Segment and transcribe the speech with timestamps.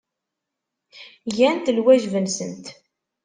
[1.37, 2.65] Gant lwajeb-nsent.